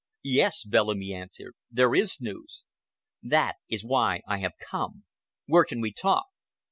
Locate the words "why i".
3.85-4.39